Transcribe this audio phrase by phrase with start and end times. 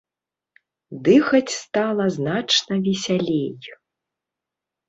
[1.07, 3.73] Дыхаць стала значна весялей.